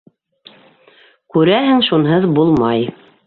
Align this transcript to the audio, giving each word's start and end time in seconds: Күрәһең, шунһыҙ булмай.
Күрәһең, 1.37 1.85
шунһыҙ 1.91 2.27
булмай. 2.39 2.89